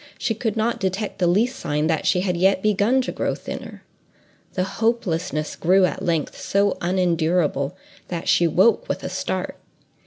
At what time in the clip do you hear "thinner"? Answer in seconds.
3.35-3.83